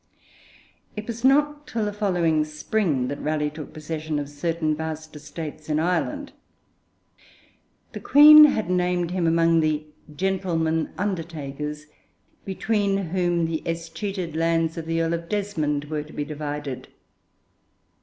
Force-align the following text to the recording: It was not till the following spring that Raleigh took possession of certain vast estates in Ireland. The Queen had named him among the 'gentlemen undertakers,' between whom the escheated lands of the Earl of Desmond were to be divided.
It 0.95 1.05
was 1.05 1.23
not 1.23 1.67
till 1.67 1.85
the 1.85 1.93
following 1.93 2.43
spring 2.43 3.07
that 3.09 3.21
Raleigh 3.21 3.51
took 3.51 3.71
possession 3.71 4.17
of 4.17 4.29
certain 4.29 4.75
vast 4.75 5.15
estates 5.15 5.69
in 5.69 5.77
Ireland. 5.77 6.31
The 7.93 7.99
Queen 7.99 8.45
had 8.45 8.67
named 8.67 9.11
him 9.11 9.27
among 9.27 9.59
the 9.59 9.85
'gentlemen 10.15 10.89
undertakers,' 10.97 11.85
between 12.45 12.97
whom 13.09 13.45
the 13.45 13.61
escheated 13.63 14.35
lands 14.35 14.75
of 14.75 14.87
the 14.87 15.01
Earl 15.03 15.13
of 15.13 15.29
Desmond 15.29 15.85
were 15.85 16.01
to 16.01 16.13
be 16.13 16.25
divided. 16.25 16.87